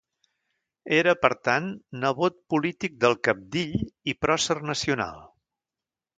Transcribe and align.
Era, 0.99 1.11
per 1.25 1.29
tant, 1.47 1.67
nebot 2.05 2.39
polític 2.55 2.97
del 3.05 3.19
cabdill 3.29 3.77
i 3.83 4.17
pròcer 4.27 4.59
nacional. 4.73 5.23